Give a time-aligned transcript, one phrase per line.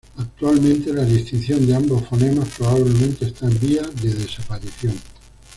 [0.17, 4.95] Actualmente la distinción de ambos fonemas probablemente está en vías de desaparición.